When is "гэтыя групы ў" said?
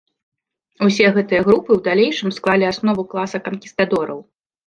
1.17-1.79